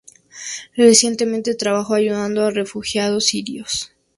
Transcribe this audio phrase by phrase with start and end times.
[0.75, 3.93] Recientemente, trabajó ayudando a refugiados sirios.